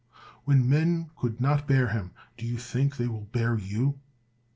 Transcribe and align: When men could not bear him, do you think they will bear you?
When 0.45 0.67
men 0.67 1.11
could 1.15 1.39
not 1.39 1.67
bear 1.67 1.89
him, 1.89 2.09
do 2.35 2.47
you 2.47 2.57
think 2.57 2.97
they 2.97 3.07
will 3.07 3.25
bear 3.25 3.55
you? 3.55 3.99